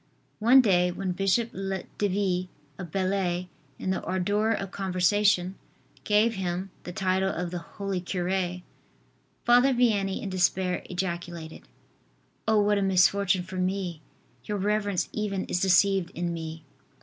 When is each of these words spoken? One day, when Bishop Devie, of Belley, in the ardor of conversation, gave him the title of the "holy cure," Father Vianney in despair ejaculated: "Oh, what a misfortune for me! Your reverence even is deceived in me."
One 0.39 0.61
day, 0.61 0.89
when 0.89 1.11
Bishop 1.11 1.51
Devie, 1.99 2.47
of 2.79 2.89
Belley, 2.91 3.49
in 3.77 3.91
the 3.91 4.01
ardor 4.01 4.49
of 4.49 4.71
conversation, 4.71 5.53
gave 6.05 6.33
him 6.33 6.71
the 6.85 6.91
title 6.91 7.29
of 7.29 7.51
the 7.51 7.59
"holy 7.59 8.01
cure," 8.01 8.61
Father 9.45 9.71
Vianney 9.75 10.23
in 10.23 10.29
despair 10.31 10.81
ejaculated: 10.89 11.67
"Oh, 12.47 12.59
what 12.63 12.79
a 12.79 12.81
misfortune 12.81 13.43
for 13.43 13.57
me! 13.57 14.01
Your 14.43 14.57
reverence 14.57 15.07
even 15.13 15.45
is 15.45 15.59
deceived 15.59 16.09
in 16.15 16.33
me." 16.33 16.63